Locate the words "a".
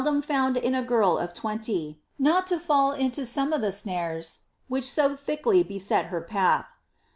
0.73-0.81